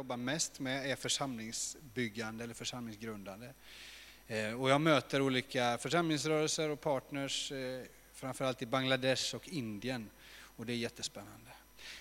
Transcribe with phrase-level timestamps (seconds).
[0.00, 3.48] jobbar mest med är församlingsbyggande eller församlingsgrundande.
[4.26, 7.82] Eh, och jag möter olika församlingsrörelser och partners, eh,
[8.14, 10.10] framförallt i Bangladesh och Indien.
[10.56, 11.50] Och det är jättespännande.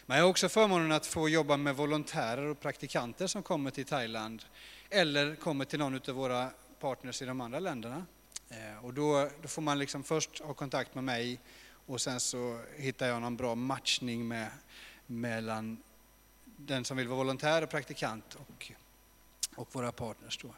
[0.05, 3.85] Men jag har också förmånen att få jobba med volontärer och praktikanter som kommer till
[3.85, 4.43] Thailand
[4.89, 8.05] eller kommer till någon av våra partners i de andra länderna.
[8.49, 11.39] Eh, och då, då får man liksom först ha kontakt med mig
[11.85, 14.47] och sen så hittar jag någon bra matchning med,
[15.05, 15.77] mellan
[16.65, 18.71] den som vill vara volontär och praktikant och,
[19.55, 20.37] och våra partners.
[20.37, 20.53] Då.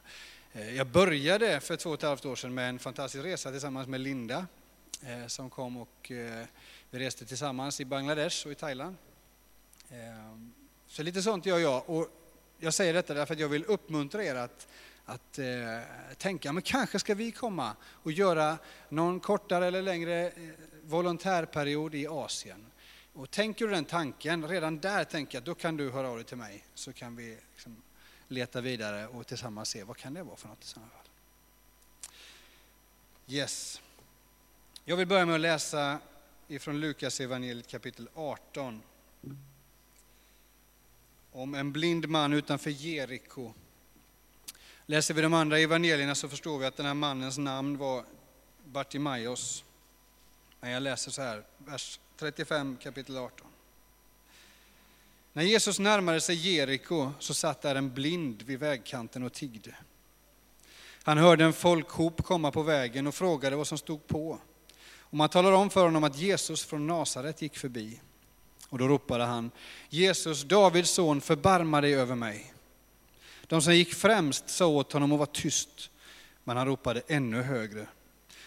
[0.54, 3.88] Eh, jag började för två och ett halvt år sedan med en fantastisk resa tillsammans
[3.88, 4.46] med Linda
[5.02, 6.46] eh, som kom och eh,
[6.90, 8.96] vi reste tillsammans i Bangladesh och i Thailand.
[10.88, 11.90] Så lite sånt gör jag.
[11.90, 12.08] Och
[12.58, 14.68] jag säger detta därför att jag vill uppmuntra er att,
[15.06, 15.46] att eh,
[16.18, 18.58] tänka, men kanske ska vi komma och göra
[18.90, 20.32] någon kortare eller längre
[20.84, 22.66] volontärperiod i Asien.
[23.14, 26.26] Och tänker du den tanken, redan där tänker jag, då kan du höra av dig
[26.26, 27.82] till mig så kan vi liksom
[28.28, 31.02] leta vidare och tillsammans se vad kan det vara för något i sådana fall.
[33.28, 33.82] Yes.
[34.86, 36.00] Jag vill börja med att läsa
[36.48, 38.82] ifrån Lukas evangeliet kapitel 18.
[41.32, 43.54] Om en blind man utanför Jeriko.
[44.86, 48.06] Läser vi de andra evangelierna så förstår vi att den här mannens namn var
[48.66, 49.64] Bartimaios.
[50.60, 53.48] Men jag läser så här, vers 35 kapitel 18.
[55.34, 59.76] När Jesus närmade sig Jeriko så satt där en blind vid vägkanten och tiggde.
[61.04, 64.40] Han hörde en folkhop komma på vägen och frågade vad som stod på.
[65.00, 68.02] Och man talade om för honom att Jesus från Nasaret gick förbi.
[68.70, 69.52] Och då ropade han,
[69.90, 72.54] Jesus, Davids son, förbarma dig över mig.
[73.48, 75.90] De som gick främst sa åt honom att vara tyst,
[76.44, 77.88] men han ropade ännu högre.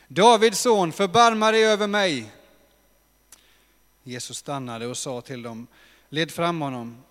[0.09, 2.33] Davids son, förbarma dig över mig.
[4.05, 5.67] Jesus stannade och sa till dem,
[6.09, 7.03] led fram honom.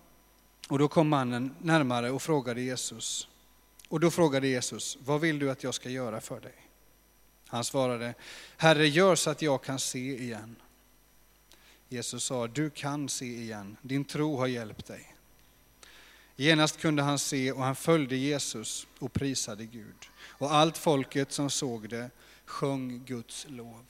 [0.68, 3.28] Och då kom mannen närmare och frågade Jesus.
[3.88, 6.54] Och då frågade Jesus, vad vill du att jag ska göra för dig?
[7.46, 8.14] Han svarade,
[8.56, 10.56] Herre gör så att jag kan se igen.
[11.88, 15.16] Jesus sa, du kan se igen, din tro har hjälpt dig.
[16.36, 20.08] Genast kunde han se och han följde Jesus och prisade Gud.
[20.16, 22.10] Och allt folket som såg det
[22.44, 23.84] sjöng Guds lov.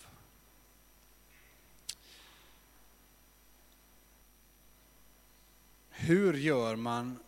[6.06, 7.18] Hur gör man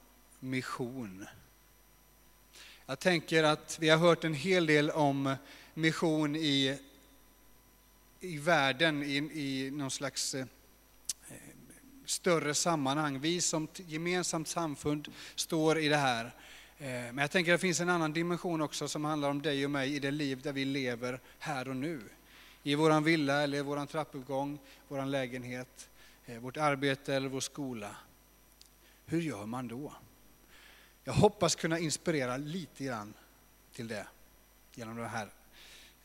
[0.41, 1.27] mission?
[2.87, 5.37] Jag tänker att vi har hört en hel del om
[5.75, 6.79] mission i,
[8.21, 10.47] i världen, i, i någon slags eh,
[12.05, 13.21] större sammanhang.
[13.21, 16.25] Vi som gemensamt samfund står i det här.
[16.79, 19.65] Eh, men jag tänker att det finns en annan dimension också som handlar om dig
[19.65, 22.01] och mig i det liv där vi lever här och nu.
[22.63, 24.59] I våran villa eller våran trappuppgång,
[24.89, 25.89] våran lägenhet,
[26.27, 27.97] eh, vårt arbete eller vår skola.
[29.07, 29.93] Hur gör man då?
[31.05, 33.15] Jag hoppas kunna inspirera lite grann
[33.73, 34.07] till det
[34.75, 35.31] genom det här,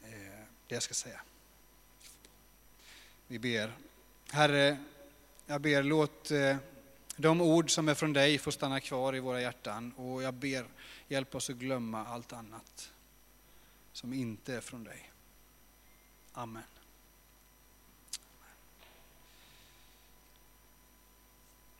[0.03, 1.21] eh, det jag ska säga.
[3.27, 3.73] Vi ber.
[4.31, 4.77] Herre,
[5.45, 6.57] jag ber låt eh,
[7.15, 10.65] de ord som är från dig få stanna kvar i våra hjärtan och jag ber
[11.07, 12.91] hjälp oss att glömma allt annat
[13.93, 15.11] som inte är från dig.
[16.33, 16.63] Amen.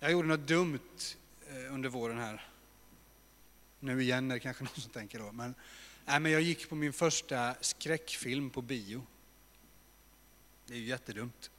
[0.04, 0.80] Jag gjorde något dumt
[1.50, 2.48] eh, under våren här.
[3.80, 5.32] Nu igen är det kanske någon som tänker då.
[5.32, 5.56] Men,
[6.06, 9.06] nej, men jag gick på min första skräckfilm på bio.
[10.66, 11.52] Det är ju jättedumt.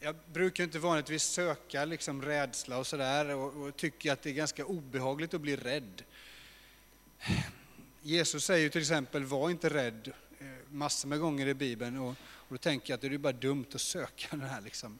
[0.00, 4.34] Jag brukar inte vanligtvis söka liksom rädsla och sådär och, och tycker att det är
[4.34, 6.02] ganska obehagligt att bli rädd.
[8.02, 11.98] Jesus säger ju till exempel, var inte rädd, eh, massor med gånger i Bibeln.
[11.98, 14.98] Och, och då tänker jag att det är bara dumt att söka den här liksom,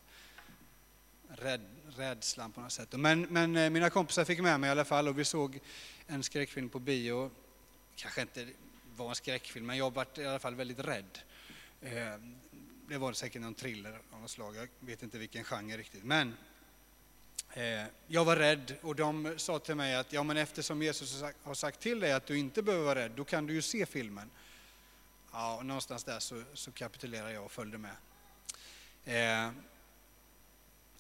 [1.36, 1.60] rädd,
[1.96, 2.92] rädslan på något sätt.
[2.92, 5.58] Men, men eh, mina kompisar fick med mig i alla fall och vi såg
[6.06, 7.30] en skräckfilm på bio.
[7.96, 8.48] Kanske inte
[8.96, 11.18] var en skräckfilm, men jag var i alla fall väldigt rädd.
[11.80, 12.14] Eh,
[12.88, 16.04] det var säkert någon thriller av något slag, jag vet inte vilken genre riktigt.
[16.04, 16.34] Men
[17.52, 21.54] eh, jag var rädd och de sa till mig att ja, men eftersom Jesus har
[21.54, 24.30] sagt till dig att du inte behöver vara rädd, då kan du ju se filmen.
[25.32, 27.96] Ja, och någonstans där så, så kapitulerade jag och följde med.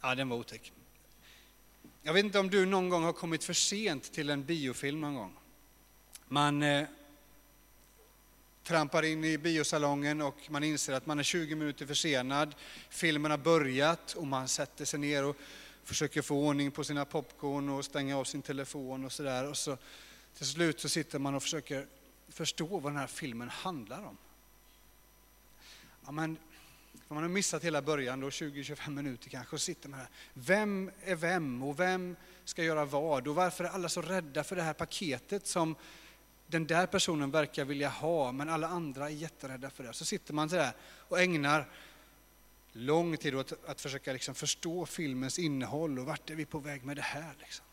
[0.00, 0.72] Ja, den var otäck.
[2.02, 5.14] Jag vet inte om du någon gång har kommit för sent till en biofilm någon
[5.14, 5.36] gång.
[6.28, 6.86] Man eh,
[8.62, 12.54] trampar in i biosalongen och man inser att man är 20 minuter försenad.
[12.88, 15.36] Filmen har börjat och man sätter sig ner och
[15.84, 19.48] försöker få ordning på sina popcorn och stänga av sin telefon och sådär.
[19.48, 19.76] Och så
[20.34, 21.86] till slut så sitter man och försöker
[22.28, 24.16] förstå vad den här filmen handlar om.
[26.04, 26.36] Ja, men
[27.08, 30.08] man har missat hela början, då 20-25 minuter kanske, och sitter man här.
[30.34, 34.56] Vem är vem och vem ska göra vad och varför är alla så rädda för
[34.56, 35.76] det här paketet som
[36.46, 39.92] den där personen verkar vilja ha, men alla andra är jätterädda för det.
[39.92, 41.68] Så sitter man där och ägnar
[42.72, 46.84] lång tid åt att försöka liksom förstå filmens innehåll och vart är vi på väg
[46.84, 47.34] med det här.
[47.38, 47.64] Liksom.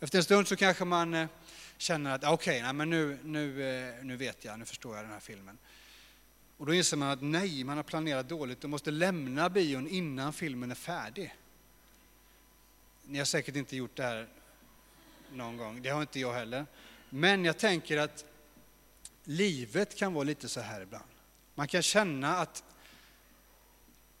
[0.00, 1.28] Efter en stund så kanske man eh,
[1.76, 5.04] känner att ah, okej, okay, men nu, nu, eh, nu vet jag, nu förstår jag
[5.04, 5.58] den här filmen.
[6.56, 10.32] Och då inser man att nej, man har planerat dåligt och måste lämna bion innan
[10.32, 11.34] filmen är färdig.
[13.02, 14.28] Ni har säkert inte gjort det här
[15.32, 16.66] någon gång, det har inte jag heller.
[17.10, 18.24] Men jag tänker att
[19.24, 21.04] livet kan vara lite så här ibland.
[21.54, 22.64] Man kan känna att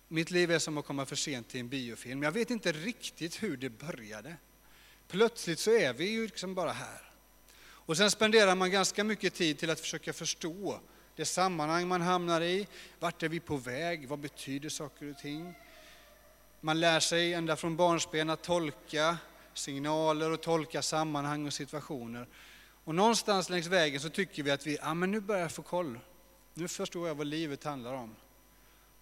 [0.08, 2.22] mitt liv är som att komma för sent till en biofilm.
[2.22, 4.36] Jag vet inte riktigt hur det började.
[5.08, 7.10] Plötsligt så är vi ju liksom bara här.
[7.58, 10.80] Och sen spenderar man ganska mycket tid till att försöka förstå
[11.16, 12.66] det sammanhang man hamnar i.
[12.98, 14.08] Vart är vi på väg?
[14.08, 15.54] Vad betyder saker och ting?
[16.60, 19.18] Man lär sig ända från barnsben att tolka
[19.54, 22.26] signaler och tolka sammanhang och situationer.
[22.84, 25.62] Och någonstans längs vägen så tycker vi att vi, ja men nu börjar jag få
[25.62, 25.98] koll.
[26.54, 28.16] Nu förstår jag vad livet handlar om.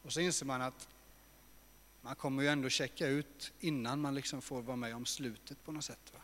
[0.02, 0.88] Och så inser man att
[2.00, 5.72] man kommer ju ändå checka ut innan man liksom får vara med om slutet på
[5.72, 6.12] något sätt.
[6.12, 6.20] Va?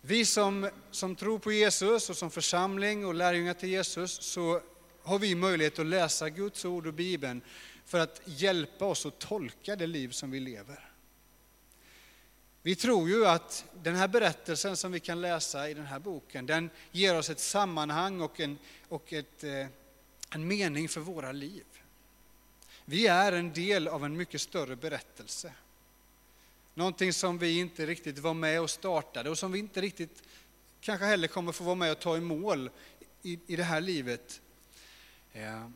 [0.00, 4.60] Vi som, som tror på Jesus och som församling och lärjungar till Jesus så
[5.02, 7.40] har vi möjlighet att läsa Guds ord och Bibeln
[7.84, 10.88] för att hjälpa oss att tolka det liv som vi lever.
[12.62, 16.46] Vi tror ju att den här berättelsen som vi kan läsa i den här boken,
[16.46, 18.58] den ger oss ett sammanhang och en,
[18.88, 19.66] och ett, eh,
[20.30, 21.64] en mening för våra liv.
[22.84, 25.52] Vi är en del av en mycket större berättelse.
[26.78, 30.22] Någonting som vi inte riktigt var med och startade och som vi inte riktigt
[30.80, 32.70] kanske heller kommer få vara med och ta i mål
[33.22, 34.40] i, i det här livet.
[35.32, 35.68] Eh,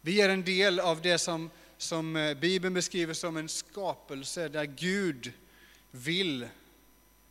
[0.00, 4.64] vi är en del av det som, som eh, Bibeln beskriver som en skapelse där
[4.64, 5.32] Gud
[5.90, 6.48] vill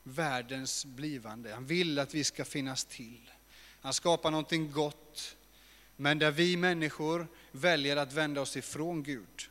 [0.04, 1.54] världens blivande.
[1.54, 3.32] Han vill att vi ska finnas till.
[3.82, 5.38] Han skapar någonting gott,
[5.96, 9.50] men där vi människor väljer att vända oss ifrån Gud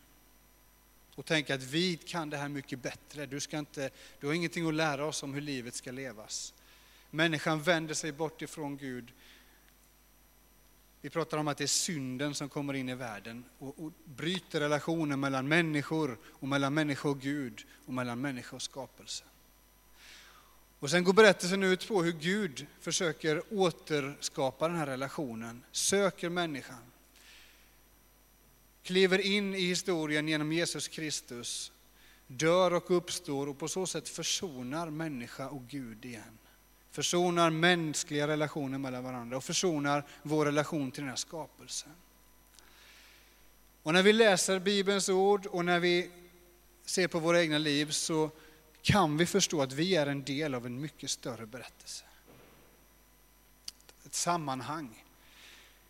[1.19, 3.26] och tänka att vi kan det här mycket bättre.
[3.26, 6.55] Du, ska inte, du har ingenting att lära oss om hur livet ska levas.
[7.11, 9.12] Människan vänder sig bort ifrån Gud.
[11.00, 14.61] Vi pratar om att det är synden som kommer in i världen och, och bryter
[14.61, 19.25] relationen mellan människor och mellan människa och Gud och mellan människa och skapelse.
[20.79, 26.93] Och sen går berättelsen ut på hur Gud försöker återskapa den här relationen, söker människan
[28.88, 31.73] kliver in i historien genom Jesus Kristus,
[32.26, 36.38] dör och uppstår och på så sätt försonar människa och Gud igen.
[36.90, 41.93] Försonar mänskliga relationer mellan varandra och försonar vår relation till den här skapelsen.
[43.82, 46.11] Och när vi läser Bibelns ord och när vi
[46.84, 48.31] ser på våra egna liv så
[48.82, 52.05] kan vi förstå att vi är en del av en mycket större berättelse.
[54.06, 55.05] Ett sammanhang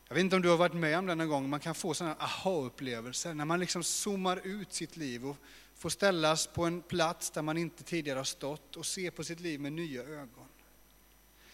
[0.09, 1.95] jag vet inte om du har varit med om det någon gång, man kan få
[1.95, 5.37] sådana aha-upplevelser när man liksom zoomar ut sitt liv och
[5.75, 9.41] får ställas på en plats där man inte tidigare har stått och se på sitt
[9.41, 10.49] liv med nya ögon.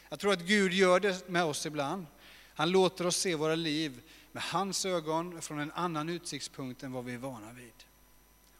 [0.08, 2.06] Jag tror att Gud gör det med oss ibland.
[2.54, 4.02] Han låter oss se våra liv
[4.32, 7.84] med hans ögon från en annan utsiktspunkt än vad vi är vana vid.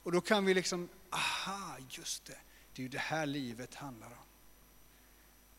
[0.02, 2.38] Och då kan vi liksom, aha, just det,
[2.72, 4.24] det är ju det här livet handlar om.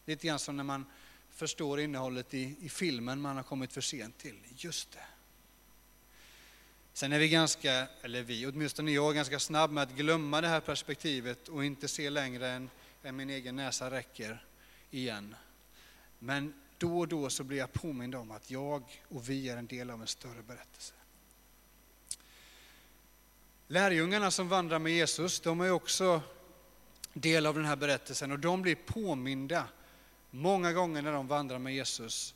[0.06, 0.86] Lite grann som när man
[1.36, 4.36] förstår innehållet i, i filmen man har kommit för sent till.
[4.58, 5.04] Just det.
[6.94, 10.60] Sen är vi ganska, eller vi, åtminstone jag, ganska snabb med att glömma det här
[10.60, 12.70] perspektivet och inte se längre än,
[13.04, 14.46] än min egen näsa räcker
[14.92, 15.36] igen.
[16.20, 19.68] Men då och då så blir jag påmind om att jag och vi är en
[19.68, 20.94] del av en större berättelse.
[23.68, 26.22] Lärjungarna som vandrar med Jesus, de är också
[27.14, 29.68] del av den här berättelsen och de blir påminda
[30.36, 32.34] många gånger när de vandrar med Jesus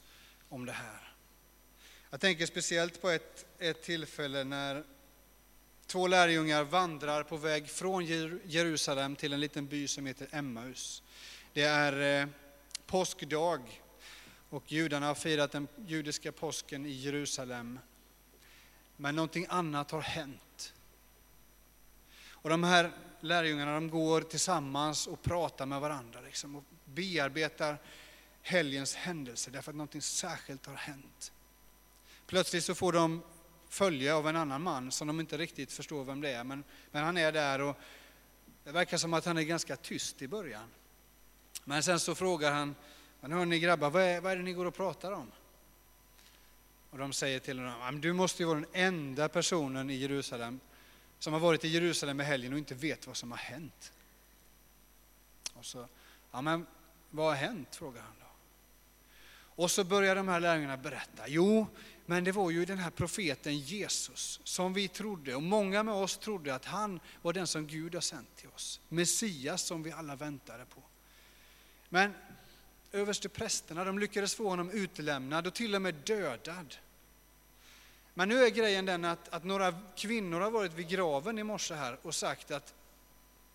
[0.50, 1.14] om det här.
[2.10, 4.84] Jag tänker speciellt på ett, ett tillfälle när
[5.86, 8.06] två lärjungar vandrar på väg från
[8.46, 11.04] Jerusalem till en liten by som heter Emmaus.
[11.54, 12.28] Det är eh,
[12.86, 13.82] påskdag
[14.50, 17.80] och judarna har firat den judiska påsken i Jerusalem.
[18.98, 20.74] Men någonting annat har hänt.
[22.30, 27.78] Och de här lärjungarna de går tillsammans och pratar med varandra liksom, och bearbetar
[28.42, 31.32] helgens händelser därför att någonting särskilt har hänt.
[32.26, 33.22] Plötsligt så får de
[33.70, 37.04] följe av en annan man som de inte riktigt förstår vem det är, men, men
[37.04, 37.78] han är där och
[38.64, 40.70] det verkar som att han är ganska tyst i början.
[41.64, 42.76] Men sen så frågar han,
[43.22, 45.32] men hörni grabbar, vad är, vad är det ni går och pratar om?
[46.90, 50.60] Och de säger till honom, du måste ju vara den enda personen i Jerusalem
[51.20, 53.94] som har varit i Jerusalem i helgen och inte vet vad som har hänt.
[55.54, 55.88] Och så,
[56.32, 56.66] ja men
[57.10, 57.76] vad har hänt?
[57.76, 58.26] frågar han då.
[59.64, 61.28] Och så börjar de här lärjungarna berätta.
[61.28, 61.68] Jo,
[62.06, 66.18] men det var ju den här profeten Jesus som vi trodde, och många med oss
[66.18, 68.80] trodde att han var den som Gud har sänt till oss.
[68.90, 70.84] Messias som vi alla väntade på.
[71.90, 72.14] Men
[72.92, 76.76] översteprästerna, de lyckades få honom utlämnad och till och med dödad.
[78.20, 81.74] Men nu är grejen den att, att några kvinnor har varit vid graven i morse
[81.74, 82.74] här och sagt att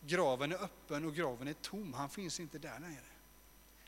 [0.07, 3.05] graven är öppen och graven är tom, han finns inte där längre.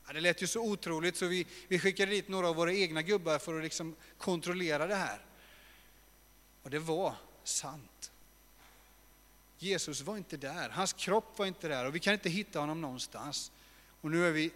[0.06, 3.02] Ja, det lät ju så otroligt så vi, vi skickade dit några av våra egna
[3.02, 5.20] gubbar för att liksom kontrollera det här.
[6.62, 7.14] Och det var
[7.44, 8.12] sant.
[9.58, 12.80] Jesus var inte där, hans kropp var inte där och vi kan inte hitta honom
[12.80, 13.52] någonstans.
[14.00, 14.50] Och nu är vi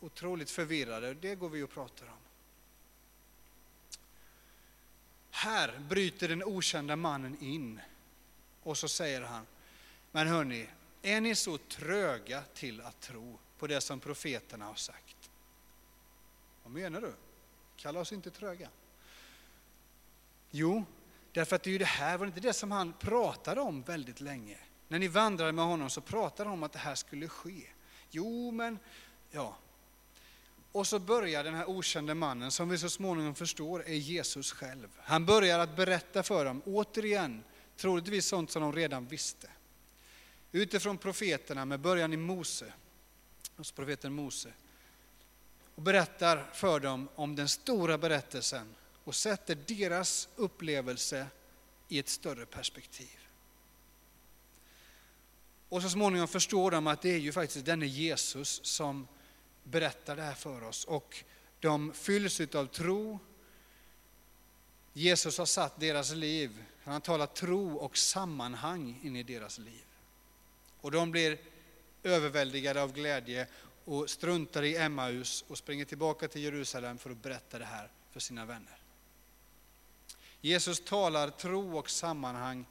[0.00, 2.23] otroligt förvirrade och det går vi och pratar om.
[5.44, 7.80] Här bryter den okända mannen in
[8.62, 9.46] och så säger han,
[10.12, 10.68] men hörni,
[11.02, 15.30] är ni så tröga till att tro på det som profeterna har sagt?
[16.62, 17.12] Vad menar du?
[17.76, 18.68] Kalla oss inte tröga.
[20.50, 20.84] Jo,
[21.32, 23.82] därför att det är ju det här, var det inte det som han pratade om
[23.82, 24.58] väldigt länge?
[24.88, 27.66] När ni vandrade med honom så pratade han om att det här skulle ske.
[28.10, 28.78] Jo, men,
[29.30, 29.56] ja.
[30.74, 34.88] Och så börjar den här okände mannen, som vi så småningom förstår är Jesus själv.
[34.98, 37.44] Han börjar att berätta för dem, återigen,
[37.76, 39.48] troligtvis sånt som de redan visste.
[40.52, 42.72] Utifrån profeterna med början i Mose,
[43.56, 44.52] hos profeten Mose.
[45.74, 51.26] Och berättar för dem om den stora berättelsen och sätter deras upplevelse
[51.88, 53.18] i ett större perspektiv.
[55.68, 59.06] Och så småningom förstår de att det är ju faktiskt denne Jesus som
[59.64, 60.84] berättar det här för oss.
[60.84, 61.24] Och
[61.60, 63.18] de fylls av tro.
[64.92, 69.84] Jesus har satt deras liv, han har talat tro och sammanhang in i deras liv.
[70.80, 71.38] Och de blir
[72.02, 73.46] överväldigade av glädje
[73.84, 78.20] och struntar i Emmaus och springer tillbaka till Jerusalem för att berätta det här för
[78.20, 78.78] sina vänner.
[80.40, 82.66] Jesus talar tro och sammanhang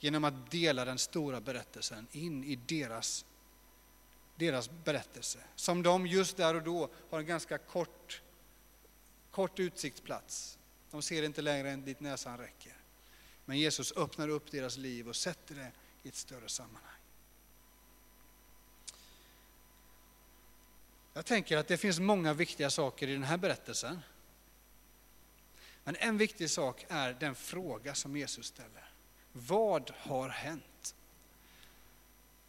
[0.00, 3.24] genom att dela den stora berättelsen in i deras,
[4.36, 5.38] deras berättelse.
[5.54, 8.22] Som de just där och då har en ganska kort,
[9.30, 10.58] kort utsiktsplats.
[10.90, 12.76] De ser inte längre än dit näsan räcker.
[13.44, 15.72] Men Jesus öppnar upp deras liv och sätter det
[16.02, 16.92] i ett större sammanhang.
[21.14, 24.00] Jag tänker att det finns många viktiga saker i den här berättelsen.
[25.84, 28.90] Men en viktig sak är den fråga som Jesus ställer.
[29.32, 30.94] Vad har hänt?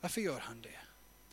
[0.02, 0.80] Varför gör han det?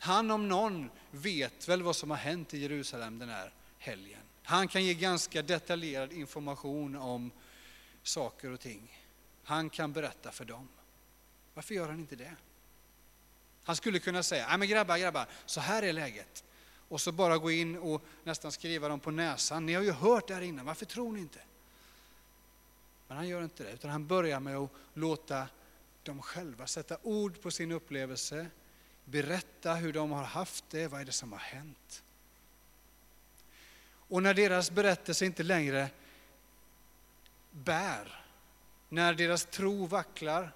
[0.03, 4.21] Han om någon vet väl vad som har hänt i Jerusalem den här helgen.
[4.43, 7.31] Han kan ge ganska detaljerad information om
[8.03, 8.99] saker och ting.
[9.43, 10.67] Han kan berätta för dem.
[11.53, 12.35] Varför gör han inte det?
[13.63, 16.43] Han skulle kunna säga, nej men grabbar, grabbar, så här är läget.
[16.87, 19.65] Och så bara gå in och nästan skriva dem på näsan.
[19.65, 21.39] Ni har ju hört det här innan, varför tror ni inte?
[23.07, 25.47] Men han gör inte det, utan han börjar med att låta
[26.03, 28.47] dem själva sätta ord på sin upplevelse,
[29.05, 32.03] berätta hur de har haft det, vad är det som har hänt.
[33.93, 35.89] Och när deras berättelse inte längre
[37.51, 38.25] bär,
[38.89, 40.51] när deras tro vacklar,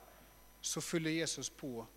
[0.62, 1.88] så fyller Jesus på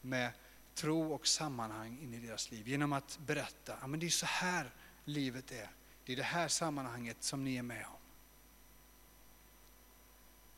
[0.00, 0.32] med
[0.74, 4.26] tro och sammanhang in i deras liv genom att berätta, ja, men det är så
[4.26, 4.70] här
[5.04, 5.70] livet är.
[6.04, 8.02] Det är det här sammanhanget som ni är med om.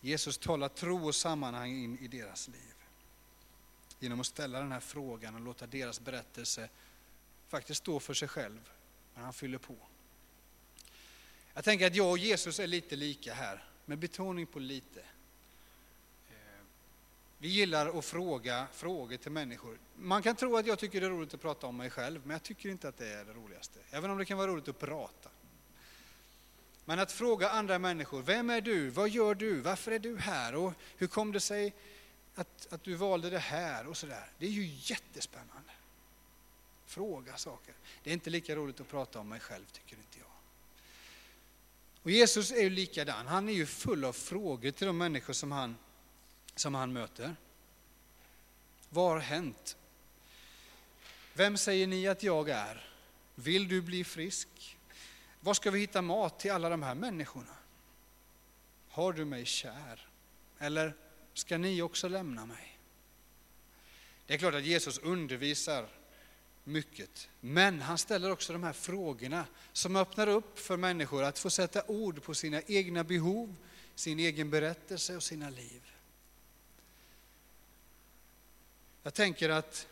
[0.01, 2.74] Jesus talar tro och sammanhang in i deras liv.
[4.01, 6.69] Genom att ställa den här frågan och låta deras berättelse
[7.49, 8.71] faktiskt stå för sig själv,
[9.15, 9.77] men han fyller på.
[11.55, 15.01] Jag tänker att jag och Jesus är lite lika här, med betoning på lite.
[16.31, 16.65] Eh,
[17.39, 19.79] vi gillar att fråga frågor till människor.
[19.97, 22.31] Man kan tro att jag tycker det är roligt att prata om mig själv, men
[22.31, 23.79] jag tycker inte att det är det roligaste.
[23.91, 25.31] Även om det kan vara roligt att prata.
[26.85, 30.55] Men att fråga andra människor, vem är du, vad gör du, varför är du här
[30.55, 31.75] och hur kom det sig
[32.35, 34.31] att, att du valde det här och sådär.
[34.39, 35.71] Det är ju jättespännande.
[36.87, 37.75] Fråga saker.
[38.03, 40.29] Det är inte lika roligt att prata om mig själv tycker inte jag.
[42.03, 45.53] Och Jesus är ju likadan, han är ju full av frågor till de människor som
[45.53, 45.77] han,
[46.55, 47.37] som han möter.
[48.89, 49.77] Vad har hänt?
[51.35, 52.91] Vem säger ni att jag är?
[53.35, 54.79] Vill du bli frisk?
[55.41, 57.57] Var ska vi hitta mat till alla de här människorna?
[58.89, 60.09] Har du mig kär?
[60.59, 60.95] Eller
[61.35, 62.79] ska ni också lämna mig?
[64.27, 65.89] Det är klart att Jesus undervisar
[66.65, 71.51] mycket, men han ställer också de här frågorna som öppnar upp för människor att få
[71.51, 73.57] sätta ord på sina egna behov,
[73.95, 75.83] sin egen berättelse och sina liv.
[79.03, 79.89] Jag tänker att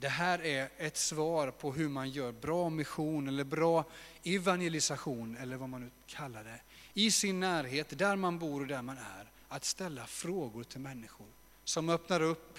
[0.00, 3.84] Det här är ett svar på hur man gör bra mission eller bra
[4.22, 6.60] evangelisation eller vad man nu kallar det.
[6.94, 11.26] I sin närhet, där man bor och där man är, att ställa frågor till människor
[11.64, 12.58] som öppnar upp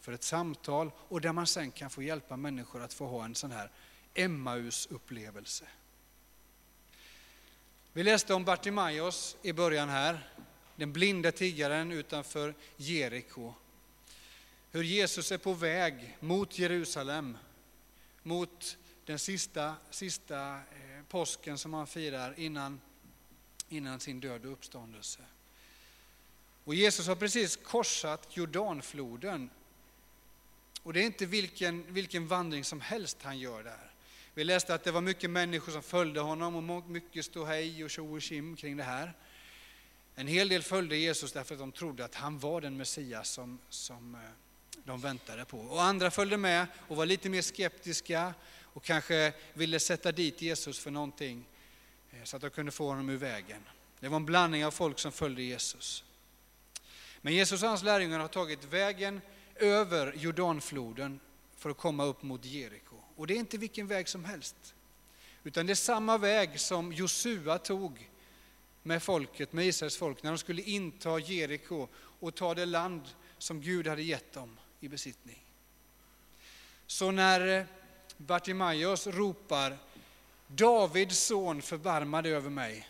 [0.00, 3.34] för ett samtal och där man sen kan få hjälpa människor att få ha en
[3.34, 3.70] sån här
[4.14, 5.64] Emmaus-upplevelse.
[7.92, 10.30] Vi läste om Bartimaios i början här,
[10.76, 13.54] den blinda tiggaren utanför Jeriko.
[14.70, 17.38] Hur Jesus är på väg mot Jerusalem,
[18.22, 22.80] mot den sista, sista eh, påsken som han firar innan,
[23.68, 25.20] innan sin död och uppståndelse.
[26.66, 29.50] Och Jesus har precis korsat Jordanfloden.
[30.82, 33.90] Och det är inte vilken, vilken vandring som helst han gör där.
[34.34, 38.16] Vi läste att det var mycket människor som följde honom och mycket ståhej och tjo
[38.16, 39.12] och kim kring det här.
[40.14, 43.58] En hel del följde Jesus därför att de trodde att han var den Messias som,
[43.68, 44.20] som eh,
[44.84, 45.58] de väntade på.
[45.58, 50.78] Och andra följde med och var lite mer skeptiska och kanske ville sätta dit Jesus
[50.78, 51.44] för någonting
[52.12, 53.60] eh, så att de kunde få honom ur vägen.
[54.00, 56.04] Det var en blandning av folk som följde Jesus.
[57.26, 59.20] Men Jesus och hans lärjungar har tagit vägen
[59.56, 61.20] över Jordanfloden
[61.56, 62.96] för att komma upp mot Jeriko.
[63.16, 64.74] Och det är inte vilken väg som helst.
[65.44, 68.10] Utan det är samma väg som Josua tog
[68.82, 71.88] med folket, med Israels folk, när de skulle inta Jeriko
[72.20, 73.02] och ta det land
[73.38, 75.44] som Gud hade gett dem i besittning.
[76.86, 77.64] Så när eh,
[78.16, 79.78] Bartimaeus Bartimaios ropar
[80.46, 82.88] Davids son förbarma dig över mig,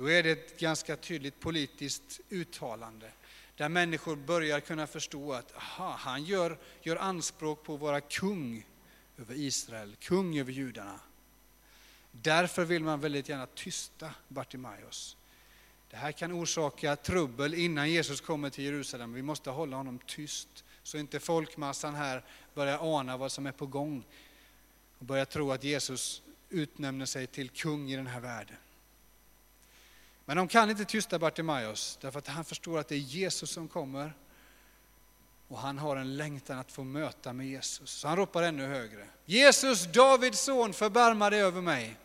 [0.00, 3.10] då är det ett ganska tydligt politiskt uttalande
[3.56, 8.66] där människor börjar kunna förstå att aha, han gör, gör anspråk på att vara kung
[9.18, 11.00] över Israel, kung över judarna.
[12.12, 15.16] Därför vill man väldigt gärna tysta Bartimaios.
[15.90, 19.12] Det här kan orsaka trubbel innan Jesus kommer till Jerusalem.
[19.12, 23.66] Vi måste hålla honom tyst så inte folkmassan här börjar ana vad som är på
[23.66, 24.04] gång
[24.98, 28.56] och börjar tro att Jesus utnämner sig till kung i den här världen.
[30.30, 33.68] Men de kan inte tysta Bartimaios därför att han förstår att det är Jesus som
[33.68, 34.12] kommer
[35.48, 37.90] och han har en längtan att få möta med Jesus.
[37.90, 39.06] Så han ropar ännu högre.
[39.24, 41.96] Jesus, Davids son, förbarma dig över mig.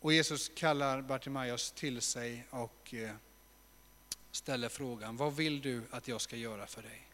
[0.00, 3.10] Och Jesus kallar Bartimaios till sig och eh,
[4.30, 7.08] ställer frågan, vad vill du att jag ska göra för dig?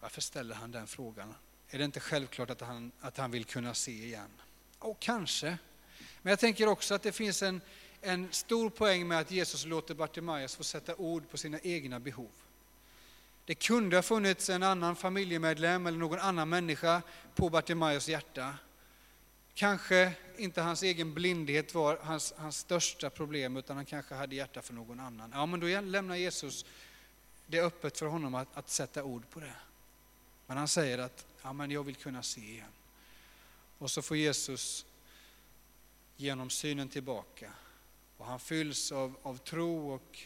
[0.00, 1.34] Varför ställer han den frågan?
[1.68, 4.30] Är det inte självklart att han, att han vill kunna se igen?
[4.78, 5.58] Och kanske.
[6.22, 7.60] Men jag tänker också att det finns en,
[8.00, 12.30] en stor poäng med att Jesus låter Bartimaeus få sätta ord på sina egna behov.
[13.44, 17.02] Det kunde ha funnits en annan familjemedlem eller någon annan människa
[17.34, 18.54] på Bartimaeus hjärta.
[19.54, 24.62] Kanske inte hans egen blindhet var hans, hans största problem, utan han kanske hade hjärta
[24.62, 25.30] för någon annan.
[25.34, 26.64] Ja, men då lämnar Jesus
[27.46, 29.54] det öppet för honom att, att sätta ord på det.
[30.46, 32.72] Men han säger att ja, men jag vill kunna se igen.
[33.78, 34.86] Och så får Jesus
[36.16, 37.52] genom synen tillbaka.
[38.16, 40.18] Och han fylls av, av tro och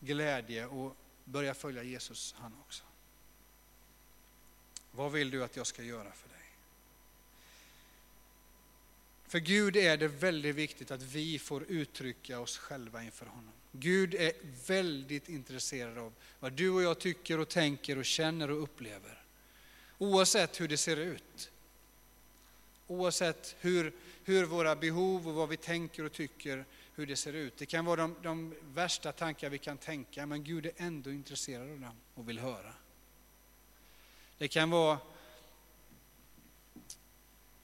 [0.00, 2.84] glädje och börjar följa Jesus han också.
[4.90, 6.36] Vad vill du att jag ska göra för dig?
[9.26, 13.52] För Gud är det väldigt viktigt att vi får uttrycka oss själva inför honom.
[13.72, 14.32] Gud är
[14.66, 19.24] väldigt intresserad av vad du och jag tycker och tänker och känner och upplever.
[19.98, 21.50] Oavsett hur det ser ut.
[22.86, 23.92] Oavsett hur,
[24.24, 27.56] hur våra behov och vad vi tänker och tycker, hur det ser ut.
[27.56, 31.70] Det kan vara de, de värsta tankar vi kan tänka, men Gud är ändå intresserad
[31.70, 32.72] av dem och vill höra.
[34.38, 34.98] Det kan vara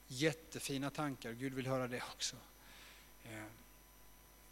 [0.07, 2.35] jättefina tankar, Gud vill höra det också.
[3.23, 3.43] Eh,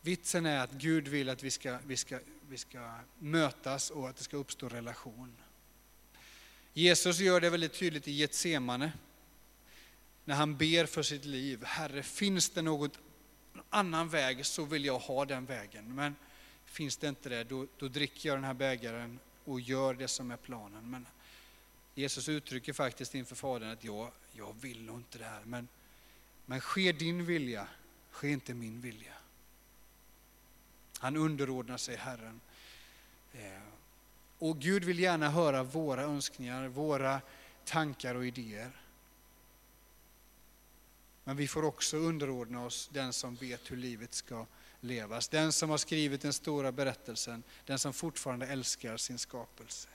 [0.01, 4.17] vitsen är att Gud vill att vi ska, vi, ska, vi ska mötas och att
[4.17, 5.35] det ska uppstå relation.
[6.73, 8.91] Jesus gör det väldigt tydligt i Getsemane
[10.25, 11.63] när han ber för sitt liv.
[11.63, 12.89] Herre, finns det någon
[13.69, 15.95] annan väg så vill jag ha den vägen.
[15.95, 16.15] Men
[16.65, 20.31] finns det inte det, då, då dricker jag den här bägaren och gör det som
[20.31, 20.91] är planen.
[20.91, 21.05] Men
[21.95, 25.41] Jesus uttrycker faktiskt inför Fadern att jag, jag vill nog inte det här.
[25.45, 25.67] Men,
[26.45, 27.67] men ske din vilja,
[28.11, 29.13] ske inte min vilja.
[30.99, 32.41] Han underordnar sig Herren.
[33.33, 33.61] Eh,
[34.39, 37.21] och Gud vill gärna höra våra önskningar, våra
[37.65, 38.80] tankar och idéer.
[41.31, 44.45] Men vi får också underordna oss den som vet hur livet ska
[44.79, 45.27] levas.
[45.27, 49.89] Den som har skrivit den stora berättelsen, den som fortfarande älskar sin skapelse.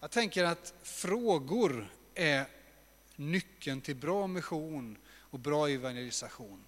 [0.00, 2.46] Jag tänker att frågor är
[3.16, 6.64] nyckeln till bra mission och bra evangelisation.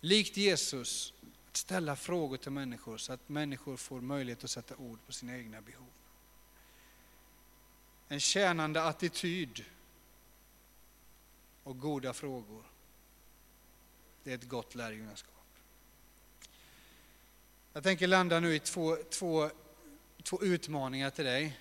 [0.00, 1.12] likt Jesus,
[1.48, 5.36] att ställa frågor till människor så att människor får möjlighet att sätta ord på sina
[5.38, 5.95] egna behov.
[8.08, 9.64] En tjänande attityd
[11.62, 12.64] och goda frågor.
[14.24, 15.32] Det är ett gott lärjungaskap.
[17.72, 19.50] Jag tänker landa nu i två, två,
[20.22, 21.60] två utmaningar till dig.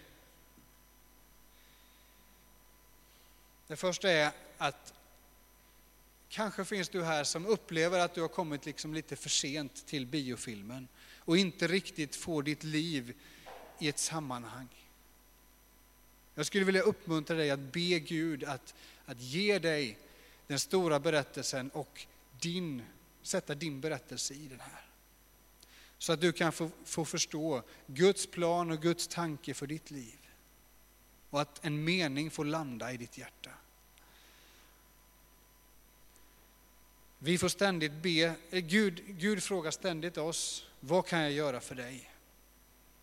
[3.68, 4.94] Det första är att
[6.30, 10.06] kanske finns du här som upplever att du har kommit liksom lite för sent till
[10.06, 10.88] biofilmen
[11.20, 13.14] och inte riktigt får ditt liv
[13.80, 14.85] i ett sammanhang.
[16.36, 19.98] Jag skulle vilja uppmuntra dig att be Gud att, att ge dig
[20.48, 22.06] den stora berättelsen och
[22.40, 22.84] din,
[23.22, 24.86] sätta din berättelse i den här.
[25.98, 30.30] Så att du kan få, få förstå Guds plan och Guds tanke för ditt liv.
[31.30, 33.52] Och att en mening får landa i ditt hjärta.
[37.20, 41.76] Vi får ständigt be, eh, Gud, Gud frågar ständigt oss, vad kan jag göra för
[41.76, 42.15] dig?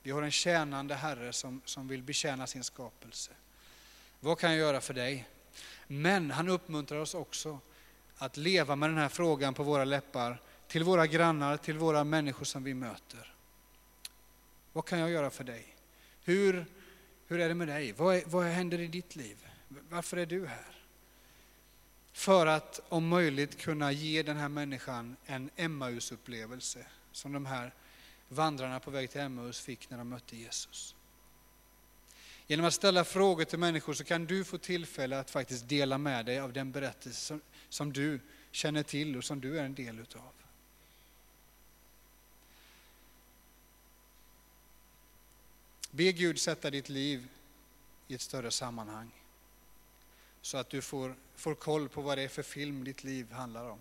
[0.03, 3.31] Vi har en tjänande Herre som, som vill betjäna sin skapelse.
[4.21, 5.29] Vad kan jag göra för dig?
[5.87, 7.59] Men han uppmuntrar oss också
[8.17, 12.45] att leva med den här frågan på våra läppar till våra grannar, till våra människor
[12.45, 13.35] som vi möter.
[14.73, 15.77] Vad kan jag göra för dig?
[16.25, 16.67] Hur,
[17.27, 17.93] hur är det med dig?
[17.93, 19.47] Vad, är, vad händer i ditt liv?
[19.69, 20.83] Varför är du här?
[22.13, 27.73] För att om möjligt kunna ge den här människan en Emmaus-upplevelse som de här
[28.33, 30.95] vandrarna på väg till Emmaus fick när de mötte Jesus.
[32.47, 36.27] Genom att ställa frågor till människor så kan du få tillfälle att faktiskt dela med
[36.27, 39.99] dig av den berättelse som, som du känner till och som du är en del
[39.99, 40.33] utav.
[45.91, 47.29] Be Gud sätta ditt liv
[48.09, 49.11] i ett större sammanhang.
[50.43, 53.71] Så att du får, får koll på vad det är för film ditt liv handlar
[53.71, 53.79] om.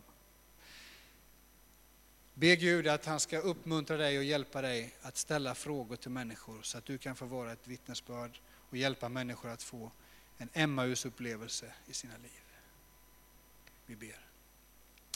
[2.33, 6.61] Be Gud att han ska uppmuntra dig och hjälpa dig att ställa frågor till människor
[6.61, 8.39] så att du kan få vara ett vittnesbörd
[8.69, 9.91] och hjälpa människor att få
[10.37, 12.41] en Emmaus-upplevelse i sina liv.
[13.85, 14.19] Vi ber.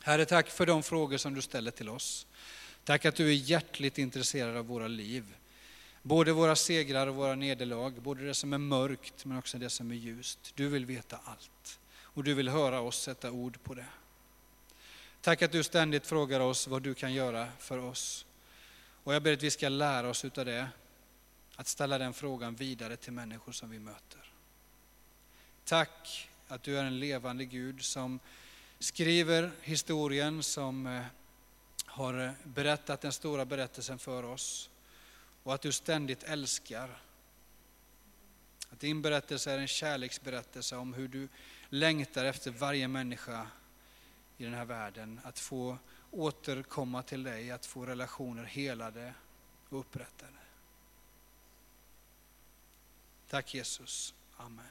[0.03, 2.27] Herre, tack för de frågor som du ställer till oss.
[2.83, 5.35] Tack att du är hjärtligt intresserad av våra liv.
[6.01, 9.91] Både våra segrar och våra nederlag, både det som är mörkt men också det som
[9.91, 10.39] är ljust.
[10.55, 13.85] Du vill veta allt och du vill höra oss sätta ord på det.
[15.25, 18.25] Tack att du ständigt frågar oss vad du kan göra för oss.
[19.03, 20.67] Och jag ber att vi ska lära oss utav det,
[21.55, 24.31] att ställa den frågan vidare till människor som vi möter.
[25.63, 28.19] Tack att du är en levande Gud som
[28.79, 31.03] skriver historien, som eh,
[31.85, 34.69] har berättat den stora berättelsen för oss
[35.43, 37.01] och att du ständigt älskar.
[38.69, 41.27] Att din berättelse är en kärleksberättelse om hur du
[41.69, 43.47] längtar efter varje människa
[44.37, 45.19] i den här världen.
[45.23, 45.77] Att få
[46.11, 49.13] återkomma till dig, att få relationer helade
[49.69, 50.31] och upprättade.
[53.29, 54.13] Tack Jesus.
[54.37, 54.65] Amen.